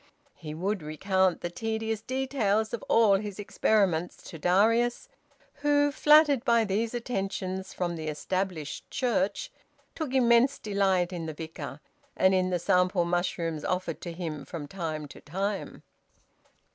[0.33, 5.07] He would recount the tedious details of all his experiments to Darius,
[5.61, 9.51] who, flattered by these attentions from the Established Church,
[9.93, 11.81] took immense delight in the Vicar
[12.17, 15.83] and in the sample mushrooms offered to him from time to time.